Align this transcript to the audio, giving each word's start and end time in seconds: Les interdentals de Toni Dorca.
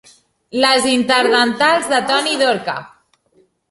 Les 0.63 0.87
interdentals 0.93 1.87
de 1.95 2.03
Toni 2.11 2.37
Dorca. 2.45 2.81